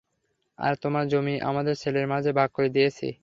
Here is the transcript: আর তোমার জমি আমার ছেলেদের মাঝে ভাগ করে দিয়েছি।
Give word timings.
আর 0.59 0.73
তোমার 0.83 1.05
জমি 1.07 1.35
আমার 1.41 1.65
ছেলেদের 1.75 2.07
মাঝে 2.07 2.31
ভাগ 2.39 2.49
করে 2.53 2.69
দিয়েছি। 2.69 3.07